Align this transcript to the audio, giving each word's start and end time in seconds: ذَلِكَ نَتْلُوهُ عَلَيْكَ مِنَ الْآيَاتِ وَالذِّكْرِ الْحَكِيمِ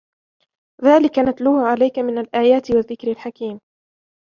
ذَلِكَ 0.83 1.19
نَتْلُوهُ 1.19 1.67
عَلَيْكَ 1.67 1.99
مِنَ 1.99 2.17
الْآيَاتِ 2.17 2.71
وَالذِّكْرِ 2.71 3.07
الْحَكِيمِ 3.11 3.59